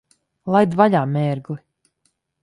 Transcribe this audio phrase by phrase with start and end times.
[0.53, 1.59] Laid vaļā, mērgli!